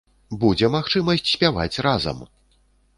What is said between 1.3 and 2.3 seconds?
спяваць разам!